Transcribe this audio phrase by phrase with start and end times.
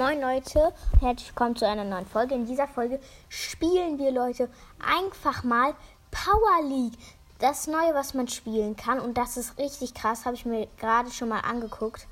[0.00, 2.34] Moin Leute, herzlich willkommen zu einer neuen Folge.
[2.34, 4.48] In dieser Folge spielen wir Leute
[4.82, 5.74] einfach mal
[6.10, 6.96] Power League.
[7.38, 11.10] Das neue, was man spielen kann und das ist richtig krass, habe ich mir gerade
[11.10, 12.06] schon mal angeguckt.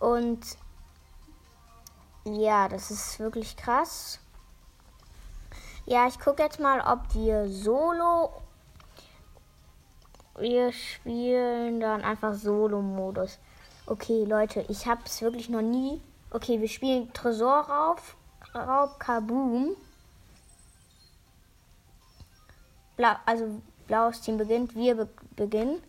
[0.00, 0.40] Und
[2.24, 4.20] ja, das ist wirklich krass.
[5.86, 8.42] Ja, ich gucke jetzt mal, ob wir Solo.
[10.36, 13.38] Wir spielen dann einfach Solo-Modus.
[13.86, 16.02] Okay, Leute, ich habe es wirklich noch nie
[16.34, 18.00] Okay, wir spielen Tresorraub,
[18.54, 19.76] Raub Kaboom.
[22.96, 25.82] Blau, also blaues Team beginnt, wir be beginnen.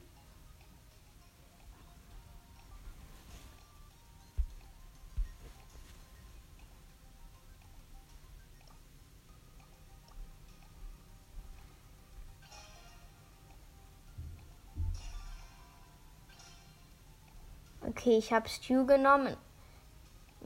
[17.88, 19.38] Okay, ich habe Stu genommen.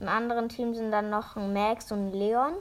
[0.00, 2.54] Im anderen Team sind dann noch ein Max und ein Leon.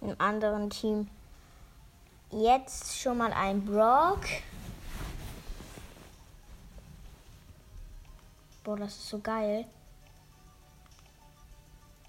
[0.00, 1.08] Im anderen Team
[2.30, 4.24] jetzt schon mal ein Brock.
[8.64, 9.66] Boah, das ist so geil.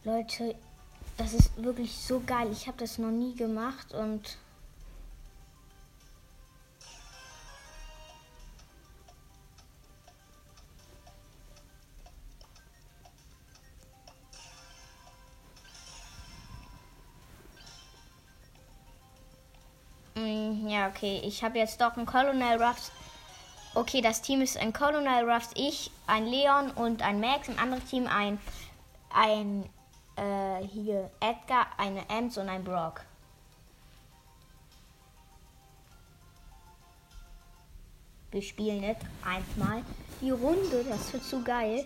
[0.04, 0.56] Leute,
[1.18, 2.50] das ist wirklich so geil.
[2.52, 4.38] Ich habe das noch nie gemacht und
[20.90, 21.22] Okay.
[21.24, 22.92] Ich habe jetzt doch einen Colonel Ruffs.
[23.74, 27.48] Okay, das Team ist ein Colonel Ruffs, ich, ein Leon und ein Max.
[27.48, 28.40] Im anderen Team ein,
[29.14, 29.70] ein
[30.16, 33.02] äh, hier Edgar, eine Ems und ein Brock.
[38.32, 39.84] Wir spielen jetzt einmal
[40.22, 40.84] die Runde.
[40.90, 41.86] Das wird zu geil.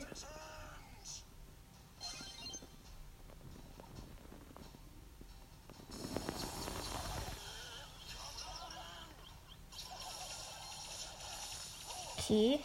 [12.32, 12.62] Okay.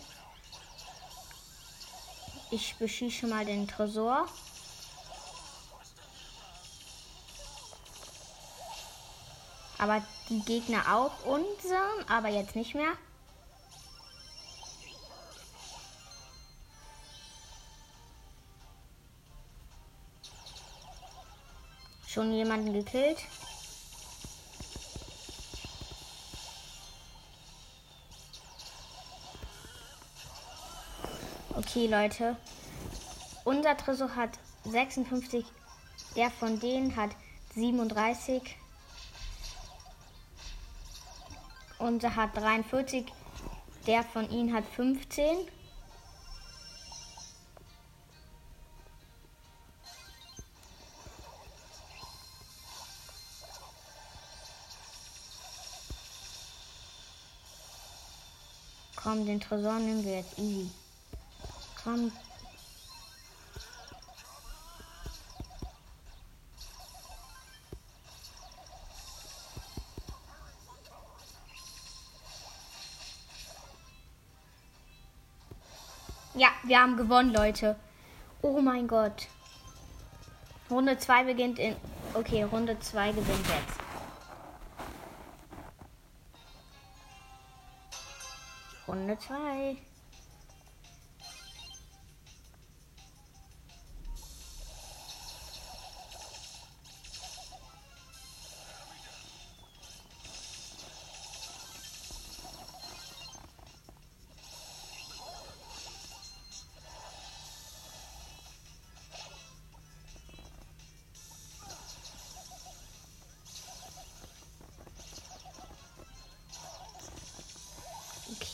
[2.52, 4.28] Ich beschieße mal den Tresor.
[9.78, 12.92] Aber die Gegner auch unseren, aber jetzt nicht mehr.
[22.06, 23.18] Schon jemanden gekillt.
[31.76, 32.36] Okay, Leute.
[33.44, 35.44] Unser Tresor hat 56.
[36.16, 37.10] Der von denen hat
[37.54, 38.40] 37.
[41.78, 43.04] Unser hat 43.
[43.86, 45.36] Der von ihnen hat 15.
[58.96, 60.70] Komm, den Tresor nehmen wir jetzt easy.
[61.86, 62.10] Komm.
[76.34, 77.76] Ja, wir haben gewonnen, Leute.
[78.42, 79.28] Oh mein Gott.
[80.68, 81.76] Runde 2 beginnt in.
[82.14, 83.78] Okay, Runde 2 gewinnt jetzt.
[88.88, 89.76] Runde 2.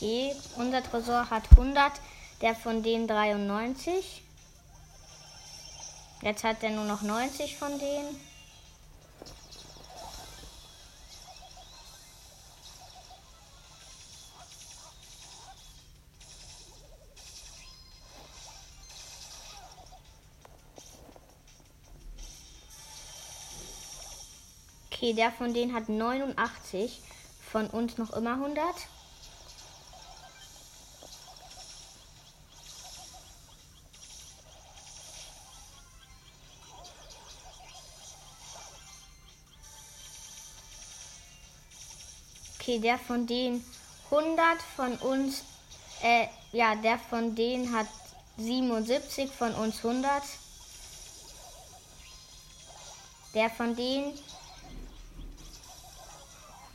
[0.03, 1.93] Okay, unser Tresor hat 100,
[2.41, 4.21] der von denen 93.
[6.21, 8.19] Jetzt hat er nur noch 90 von denen.
[24.91, 26.99] Okay, der von denen hat 89,
[27.49, 28.65] von uns noch immer 100.
[42.73, 43.63] Okay, der von denen
[44.09, 45.43] 100 von uns,
[46.01, 47.85] äh, ja, der von denen hat
[48.37, 50.23] 77 von uns 100.
[53.35, 54.17] Der von denen.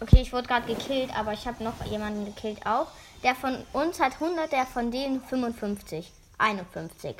[0.00, 2.86] Okay, ich wurde gerade gekillt, aber ich habe noch jemanden gekillt auch.
[3.24, 6.12] Der von uns hat 100, der von denen 55.
[6.38, 7.16] 51.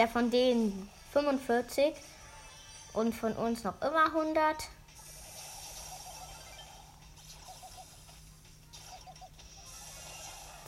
[0.00, 1.94] Der von denen 45
[2.94, 4.56] und von uns noch immer 100.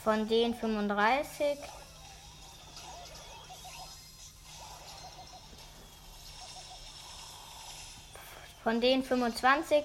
[0.03, 1.57] Von denen 35.
[8.61, 9.83] Von denen 25.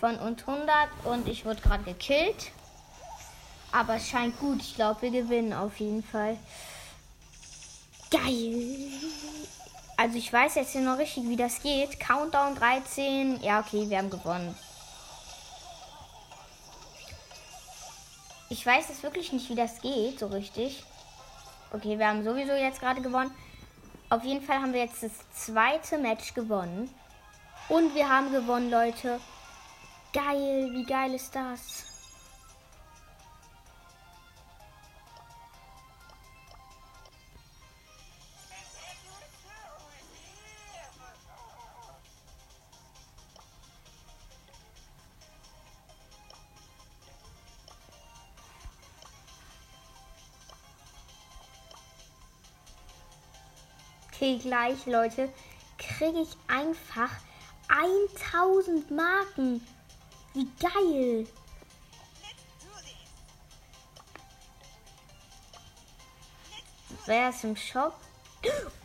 [0.00, 0.88] Von uns 100.
[1.04, 2.50] Und ich wurde gerade gekillt.
[3.70, 4.60] Aber es scheint gut.
[4.60, 6.36] Ich glaube, wir gewinnen auf jeden Fall.
[8.12, 8.90] Geil.
[9.96, 11.98] Also ich weiß jetzt hier noch richtig, wie das geht.
[11.98, 13.42] Countdown 13.
[13.42, 14.54] Ja, okay, wir haben gewonnen.
[18.50, 20.84] Ich weiß jetzt wirklich nicht, wie das geht, so richtig.
[21.72, 23.30] Okay, wir haben sowieso jetzt gerade gewonnen.
[24.10, 26.92] Auf jeden Fall haben wir jetzt das zweite Match gewonnen.
[27.70, 29.20] Und wir haben gewonnen, Leute.
[30.12, 31.91] Geil, wie geil ist das?
[54.22, 55.28] Okay, gleich, Leute,
[55.78, 57.10] kriege ich einfach
[57.66, 59.66] 1000 Marken.
[60.32, 61.26] Wie geil.
[67.06, 67.94] Wer ist im Shop?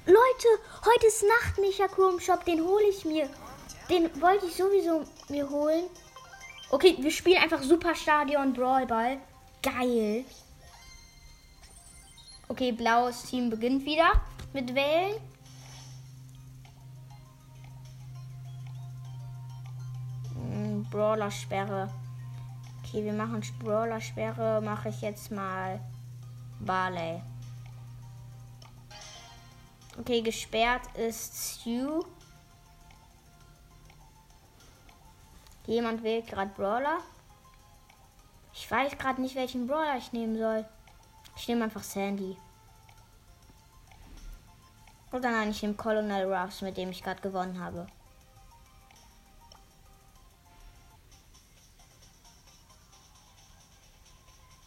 [0.07, 0.47] Leute,
[0.83, 2.43] heute ist Nachtmechakur im Shop.
[2.43, 3.29] Den hole ich mir.
[3.91, 5.83] Den wollte ich sowieso mir holen.
[6.71, 9.19] Okay, wir spielen einfach Superstadion Brawlball.
[9.61, 10.25] Geil.
[12.47, 14.19] Okay, blaues Team beginnt wieder
[14.57, 15.21] mit Wählen.
[20.33, 21.87] Hm, Brawler-Sperre.
[22.79, 24.59] Okay, wir machen Brawler-Sperre.
[24.61, 25.79] Mache ich jetzt mal
[26.59, 27.21] Barley.
[29.99, 32.03] Okay, gesperrt ist Stu.
[35.67, 36.97] Jemand wählt gerade Brawler.
[38.53, 40.65] Ich weiß gerade nicht, welchen Brawler ich nehmen soll.
[41.35, 42.37] Ich nehme einfach Sandy.
[45.11, 47.87] Oder nein, ich nehme Colonel Ruffs, mit dem ich gerade gewonnen habe.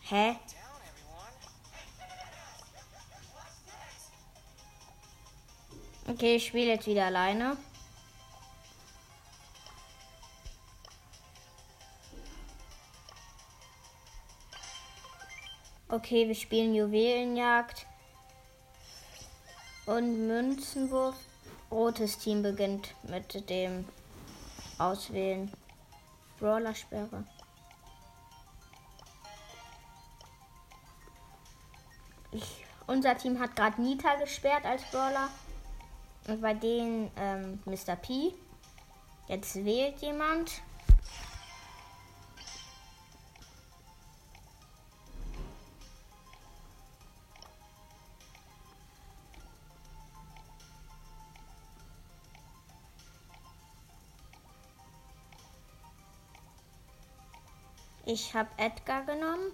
[0.09, 0.37] Hä?
[6.09, 7.57] Okay, ich spiele jetzt wieder alleine.
[15.89, 17.87] Okay, wir spielen Juwelenjagd.
[19.91, 21.17] Und Münzenwurf.
[21.69, 23.85] Rotes Team beginnt mit dem
[24.79, 25.51] Auswählen.
[26.39, 27.25] Brawler-Sperre.
[32.31, 35.29] Ich, unser Team hat gerade Nita gesperrt als Brawler.
[36.29, 37.97] Und bei denen ähm, Mr.
[37.97, 38.33] P.
[39.27, 40.63] Jetzt wählt jemand.
[58.13, 59.53] Ich habe Edgar genommen.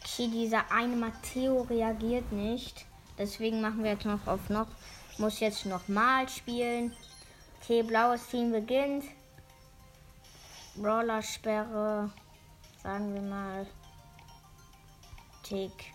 [0.00, 2.84] Okay, dieser eine Matteo reagiert nicht.
[3.16, 4.66] Deswegen machen wir jetzt noch auf noch.
[5.18, 6.92] Muss jetzt nochmal spielen.
[7.60, 9.04] Okay, blaues Team beginnt.
[10.74, 12.10] Brawler-Sperre.
[12.82, 13.68] Sagen wir mal.
[15.44, 15.92] Tick.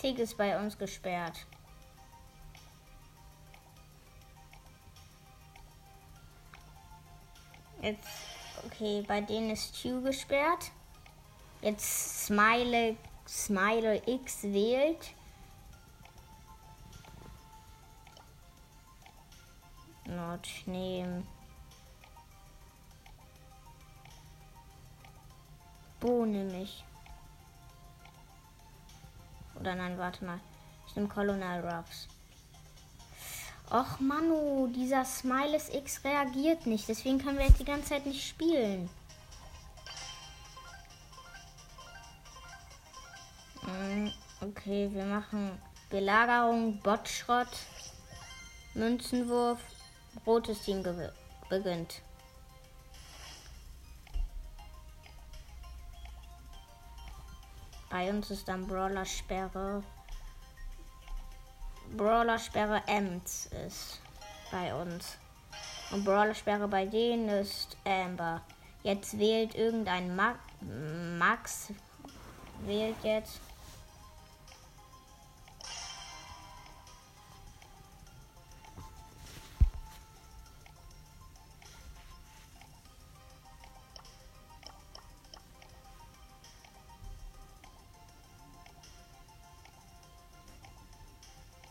[0.00, 1.44] Tick ist bei uns gesperrt.
[7.82, 8.08] Jetzt,
[8.64, 10.70] okay, bei denen ist Q gesperrt.
[11.62, 15.14] Jetzt Smile, Smile X wählt.
[20.04, 21.26] Not nehmen.
[25.98, 26.84] Bo nämlich.
[29.60, 30.40] Oder nein, warte mal.
[30.86, 32.08] Ich nehme Colonel Ruffs.
[33.70, 36.88] Och Manu, dieser Smiles X reagiert nicht.
[36.88, 38.88] Deswegen können wir jetzt die ganze Zeit nicht spielen.
[43.60, 44.10] Hm,
[44.40, 45.60] okay, wir machen
[45.90, 47.48] Belagerung, Botschrott,
[48.74, 49.60] Münzenwurf,
[50.26, 50.82] rotes Team
[51.50, 52.02] beginnt.
[57.98, 59.82] Bei uns ist dann Brawler-Sperre.
[61.96, 64.00] Brawler-Sperre Ems ist
[64.52, 65.18] bei uns.
[65.90, 68.42] Und Brawler-Sperre bei denen ist Amber.
[68.84, 70.36] Jetzt wählt irgendein Ma
[71.18, 71.72] Max.
[72.66, 73.40] Wählt jetzt.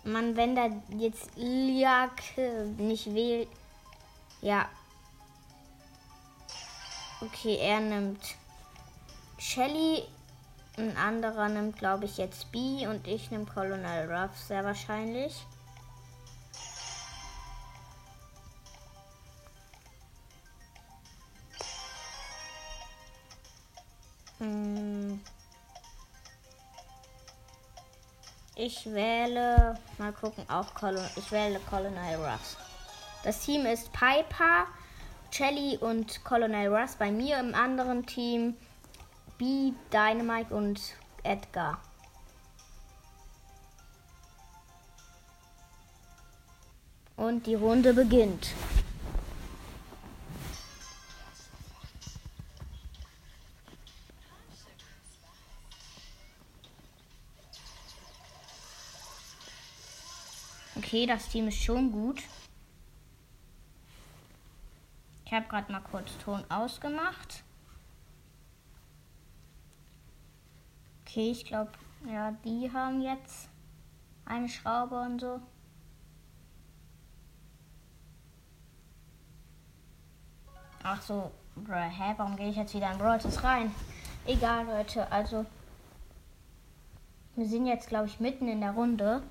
[0.08, 2.22] Man, wenn da jetzt Liak
[2.78, 3.50] nicht wählt.
[4.42, 4.68] Ja.
[7.22, 8.36] Okay, er nimmt
[9.38, 10.04] Shelly.
[10.78, 15.44] Ein anderer nimmt, glaube ich, jetzt B und ich nehme Colonel Ruff sehr wahrscheinlich.
[28.68, 32.58] Ich wähle, mal gucken, auch Colonel, ich wähle Colonel Russ.
[33.24, 34.66] Das Team ist Piper,
[35.32, 36.98] Shelly und Colonel Russ.
[36.98, 38.58] Bei mir im anderen Team
[39.38, 40.82] B, Dynamite und
[41.24, 41.80] Edgar.
[47.16, 48.50] Und die Runde beginnt.
[60.88, 62.24] Okay, das Team ist schon gut.
[65.26, 67.44] Ich habe gerade mal kurz Ton ausgemacht.
[71.02, 71.74] Okay, ich glaube,
[72.10, 73.50] ja, die haben jetzt
[74.24, 75.42] eine Schraube und so.
[80.84, 81.32] Ach so,
[81.68, 83.76] hä, warum gehe ich jetzt wieder in Brawl rein?
[84.26, 85.46] Egal, Leute, also
[87.36, 89.22] wir sind jetzt, glaube ich, mitten in der Runde.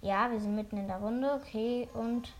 [0.00, 1.32] Ja, wir sind mitten in der Runde.
[1.32, 2.32] Okay, und.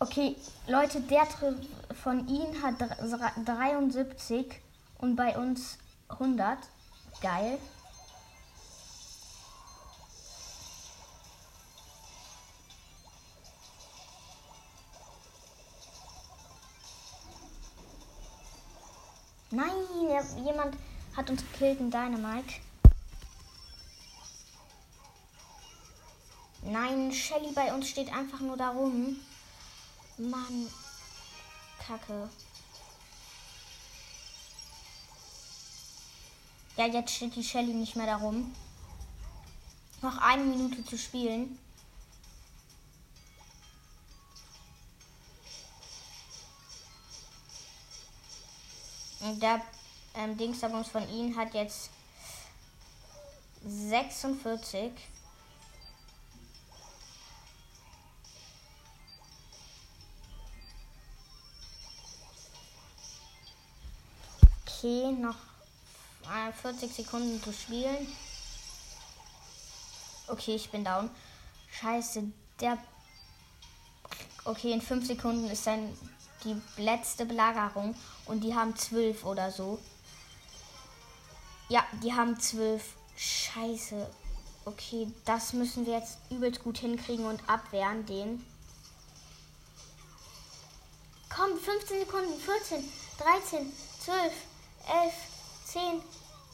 [0.00, 0.34] Okay,
[0.66, 1.26] Leute, der
[2.02, 2.74] von ihnen hat
[3.44, 4.60] 73
[4.98, 6.58] und bei uns 100.
[7.20, 7.58] Geil.
[19.52, 19.68] Nein,
[20.44, 20.76] jemand
[21.16, 22.54] hat uns gekillt in Dynamite.
[26.72, 29.20] Nein, Shelly bei uns steht einfach nur da rum.
[30.16, 30.70] Mann.
[31.86, 32.30] Kacke.
[36.78, 38.54] Ja, jetzt steht die Shelly nicht mehr darum.
[40.00, 41.58] Noch eine Minute zu spielen.
[49.20, 49.60] Und der
[50.14, 51.90] ähm, Dingsabons von ihnen hat jetzt
[53.62, 55.11] 46.
[64.82, 65.36] Okay, noch
[66.60, 68.04] 40 Sekunden zu spielen.
[70.26, 71.08] Okay, ich bin down.
[71.70, 72.24] Scheiße,
[72.58, 72.78] der.
[74.44, 75.96] Okay, in 5 Sekunden ist dann
[76.42, 77.94] die letzte Belagerung
[78.26, 79.78] und die haben 12 oder so.
[81.68, 82.82] Ja, die haben 12.
[83.16, 84.10] Scheiße.
[84.64, 88.44] Okay, das müssen wir jetzt übelst gut hinkriegen und abwehren, den.
[91.28, 94.32] Komm, 15 Sekunden, 14, 13, 12,
[94.88, 95.14] 11,
[95.64, 95.82] 10,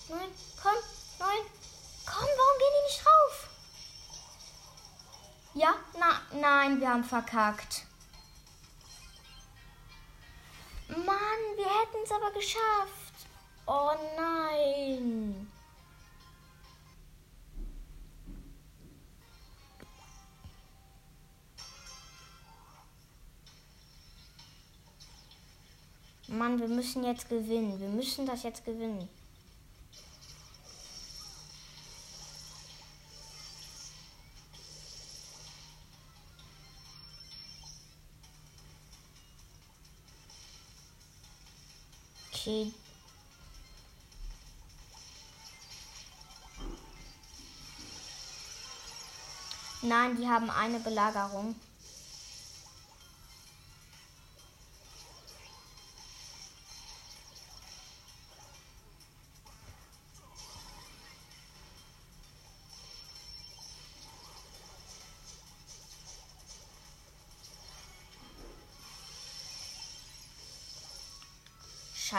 [0.08, 0.20] 9,
[0.62, 0.72] komm,
[1.18, 1.28] 9.
[2.06, 3.48] Komm, warum gehen die nicht drauf?
[5.54, 5.74] Ja?
[5.98, 7.84] Na, nein, wir haben verkackt.
[10.88, 13.26] Mann, wir hätten es aber geschafft.
[13.66, 15.50] Oh nein.
[26.28, 27.80] Mann, wir müssen jetzt gewinnen.
[27.80, 29.08] Wir müssen das jetzt gewinnen.
[42.30, 42.72] Okay.
[49.80, 51.54] Nein, die haben eine Belagerung.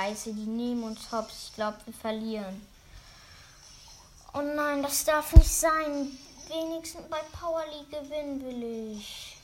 [0.10, 1.50] Scheiße, die nehmen uns hops.
[1.50, 2.66] Ich glaube, wir verlieren.
[4.34, 6.18] Oh nein, das darf nicht sein.
[6.48, 9.38] Wenigstens bei Power League gewinnen will ich.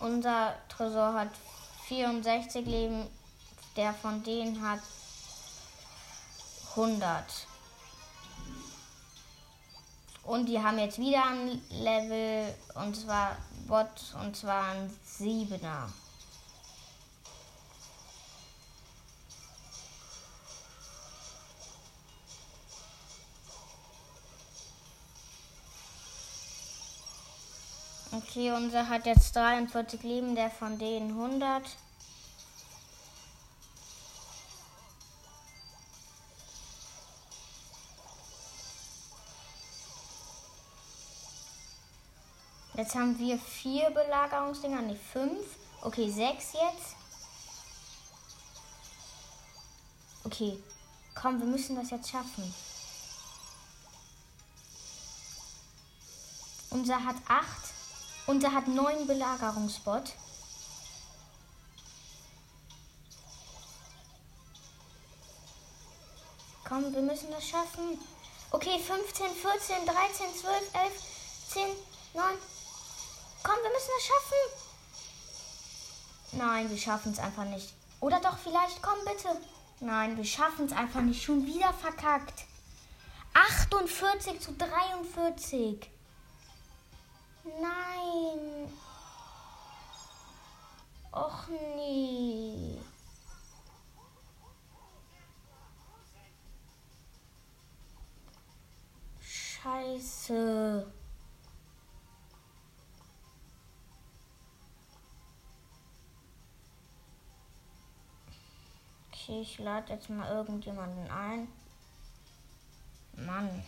[0.00, 1.30] Unser Tresor hat
[1.88, 3.06] 64 Leben,
[3.76, 4.80] der von denen hat
[6.70, 7.46] 100.
[10.26, 13.36] Und die haben jetzt wieder ein Level, und zwar
[13.68, 15.88] Bot, und zwar ein Siebener.
[28.10, 31.62] Okay, unser hat jetzt 43 Leben, der von denen 100.
[42.76, 45.56] Jetzt haben wir vier Belagerungsdinger, nicht fünf.
[45.80, 46.94] Okay, sechs jetzt.
[50.24, 50.62] Okay,
[51.14, 52.54] komm, wir müssen das jetzt schaffen.
[56.68, 57.72] Unser hat acht.
[58.26, 60.12] Unser hat neun Belagerungsbot.
[66.68, 67.98] Komm, wir müssen das schaffen.
[68.50, 70.92] Okay, 15, 14, 13, 12, 11,
[71.48, 71.62] 10,
[72.12, 72.36] 9,
[73.46, 74.42] Komm, wir müssen es schaffen.
[76.32, 77.72] Nein, wir schaffen es einfach nicht.
[78.00, 79.40] Oder doch vielleicht, komm bitte.
[79.78, 81.22] Nein, wir schaffen es einfach nicht.
[81.22, 82.44] Schon wieder verkackt.
[83.34, 85.88] 48 zu 43.
[87.44, 88.72] Nein.
[91.12, 92.80] Och nee.
[99.20, 100.95] Scheiße.
[109.26, 111.48] Okay, ich lade jetzt mal irgendjemanden ein.
[113.16, 113.64] Mann.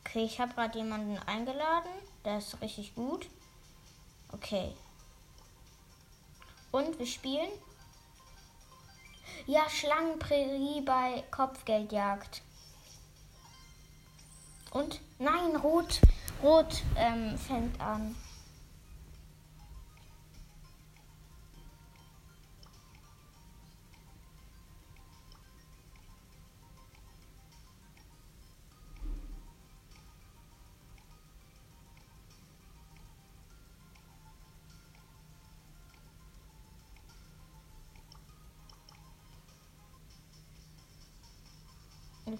[0.00, 1.90] Okay, ich habe gerade jemanden eingeladen.
[2.24, 3.28] Der ist richtig gut.
[4.32, 4.74] Okay.
[6.70, 7.50] Und wir spielen.
[9.46, 12.40] Ja, Schlangenprärie bei Kopfgeldjagd.
[14.70, 16.00] Und nein, Rot,
[16.42, 18.16] Rot ähm, fängt an.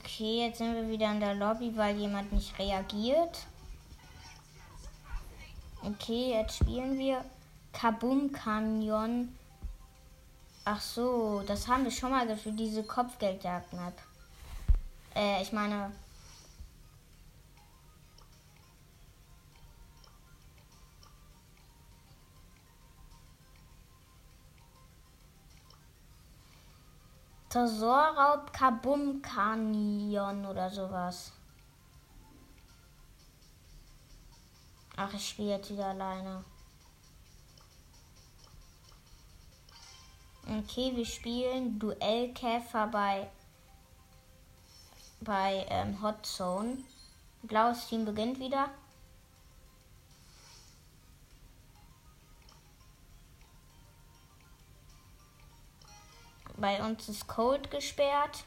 [0.05, 3.47] Okay, jetzt sind wir wieder in der Lobby, weil jemand nicht reagiert.
[5.85, 7.25] Okay, jetzt spielen wir
[7.73, 9.37] Kabum Canyon.
[10.65, 13.95] Ach so, das haben wir schon mal gespielt, diese Kopfgeldjagd-Map.
[15.15, 15.93] Äh, ich meine,
[27.53, 31.33] Tresorraub Kabum Canyon oder sowas.
[34.97, 36.43] Ach, ich spiele jetzt wieder alleine.
[40.47, 43.31] Okay, wir spielen Duellkäfer bei
[45.21, 46.79] bei ähm, Hot Zone.
[47.43, 48.71] Blaues Team beginnt wieder.
[56.57, 58.45] Bei uns ist Code gesperrt.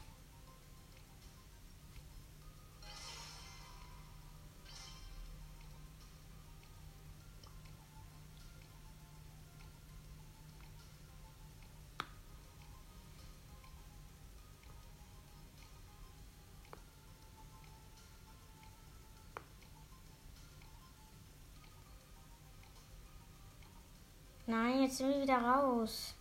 [24.48, 26.14] Nein, jetzt sind wir wieder raus.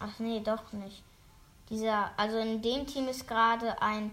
[0.00, 1.09] Ach nee, doch nicht.
[1.70, 4.10] Dieser, also in dem Team ist gerade ein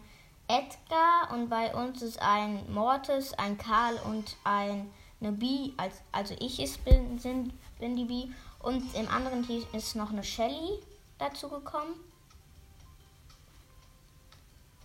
[0.48, 4.90] Edgar und bei uns ist ein Mortis, ein Karl und ein
[5.20, 8.28] eine B, als, also ich ist, bin, sind, bin die B
[8.60, 10.80] Und im anderen Team ist noch eine Shelly
[11.18, 11.96] dazu gekommen.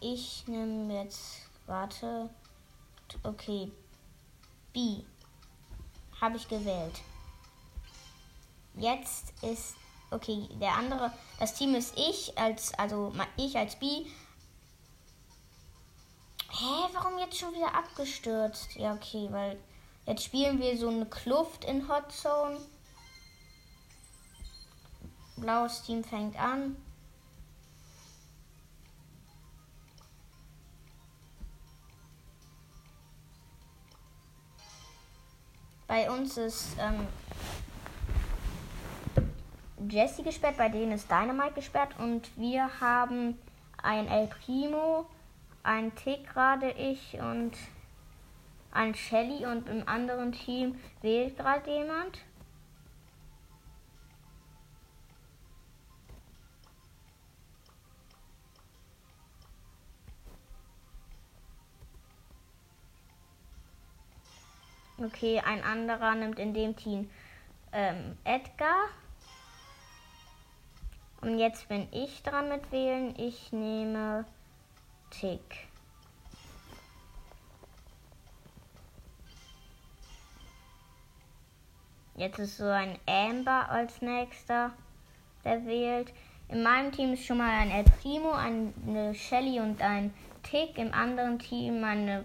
[0.01, 2.29] Ich nehme jetzt, warte,
[3.23, 3.71] okay,
[4.73, 5.03] B
[6.21, 7.01] habe ich gewählt.
[8.75, 9.77] Jetzt ist,
[10.12, 13.87] okay, der andere, das Team ist ich als, also ich als B.
[16.51, 18.77] Hä, warum jetzt schon wieder abgestürzt?
[18.77, 19.59] Ja, okay, weil
[20.07, 22.59] jetzt spielen wir so eine Kluft in Hot Zone.
[25.37, 26.77] Blaues Team fängt an.
[35.88, 37.07] Bei uns ist ähm,
[39.88, 43.38] Jesse gesperrt, bei denen ist Dynamite gesperrt und wir haben
[43.83, 45.07] ein El Primo,
[45.62, 47.53] ein Tick gerade ich und
[48.71, 52.18] ein Shelly und im anderen Team wählt gerade jemand.
[64.99, 67.11] Okay, ein anderer nimmt in dem Team
[67.73, 68.88] ähm, Edgar.
[71.23, 73.15] Und jetzt bin ich dran mit wählen.
[73.17, 74.25] Ich nehme
[75.11, 75.69] Tick.
[82.17, 84.73] Jetzt ist so ein Amber als nächster,
[85.45, 86.13] der wählt.
[86.49, 90.77] In meinem Team ist schon mal ein El Primo, eine Shelly und ein Tick.
[90.77, 92.25] Im anderen Team eine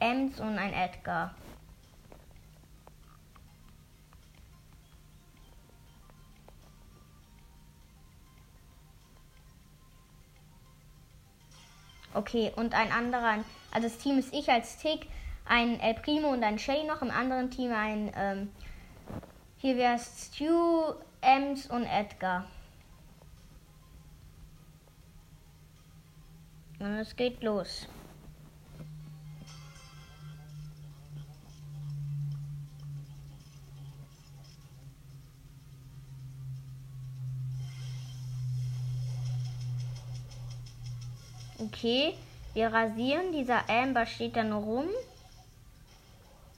[0.00, 1.34] Ems und ein Edgar.
[12.14, 13.38] Okay, und ein anderer,
[13.70, 15.06] also das Team ist ich als Tick,
[15.46, 18.50] ein El Primo und ein Shay noch, im anderen Team ein, ähm,
[19.56, 22.46] hier wäre es Stu, Ems und Edgar.
[26.78, 27.86] Und es geht los.
[41.64, 42.14] Okay,
[42.54, 43.30] wir rasieren.
[43.30, 44.86] Dieser Amber steht dann rum.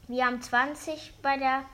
[0.09, 1.65] Wir haben 20 bei der,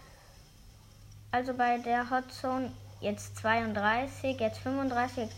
[1.31, 2.73] also bei der Hot Zone.
[3.01, 5.37] Jetzt 32, jetzt 35, jetzt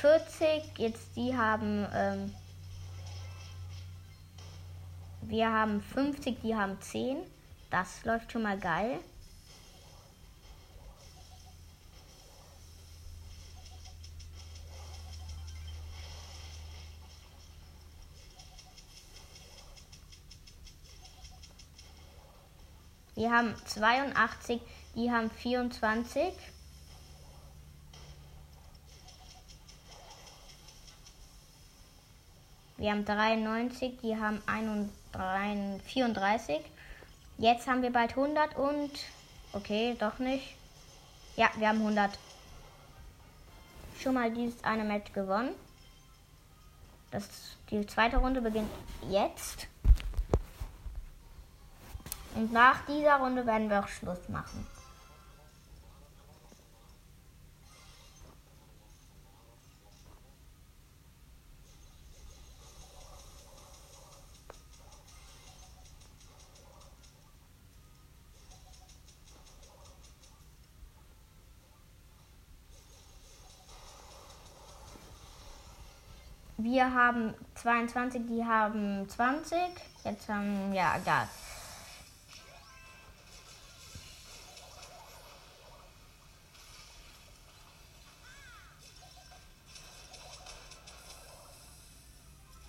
[0.00, 0.78] 40.
[0.78, 2.34] Jetzt die haben, ähm,
[5.22, 7.18] wir haben 50, die haben 10.
[7.70, 8.98] Das läuft schon mal geil.
[23.22, 24.60] Wir haben 82,
[24.96, 26.34] die haben 24.
[32.78, 36.60] Wir haben 93, die haben 31, 34.
[37.38, 38.90] Jetzt haben wir bald 100 und...
[39.52, 40.56] Okay, doch nicht.
[41.36, 42.18] Ja, wir haben 100.
[44.00, 45.54] Schon mal dieses eine Match gewonnen.
[47.12, 47.28] Das,
[47.70, 48.72] die zweite Runde beginnt
[49.08, 49.68] jetzt.
[52.34, 54.66] Und nach dieser Runde werden wir auch Schluss machen.
[76.56, 79.58] Wir haben 22, die haben 20.
[80.04, 81.28] Jetzt haben, ja, egal.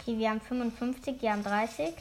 [0.06, 1.94] Okay, wir haben 55, die haben 30.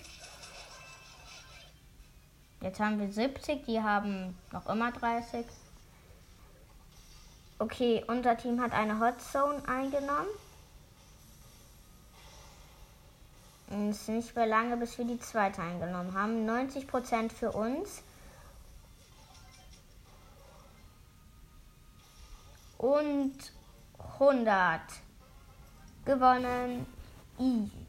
[2.61, 5.47] Jetzt haben wir 70, die haben noch immer 30.
[7.61, 10.27] Okay, unser Team hat eine Hot Zone eingenommen.
[13.71, 16.45] es ist nicht mehr lange, bis wir die zweite eingenommen haben.
[16.45, 18.03] 90% für uns.
[22.79, 23.37] Und
[24.19, 24.81] 100
[26.05, 26.85] gewonnen.
[27.39, 27.82] Easy.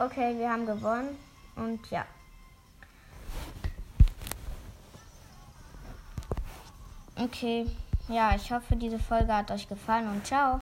[0.00, 1.16] Okay, wir haben gewonnen.
[1.56, 2.04] Und ja.
[7.16, 7.66] Okay.
[8.08, 10.56] Ja, ich hoffe, diese Folge hat euch gefallen und ciao.